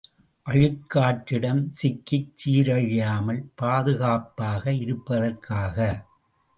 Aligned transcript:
அழுக் 0.45 0.87
காற்றிடம் 0.93 1.67
சிக்கிச் 1.71 2.33
சீரழியாமல் 2.35 3.43
பாதுகாப்பாக 3.55 4.73
இருப்பதற்காக! 4.79 5.77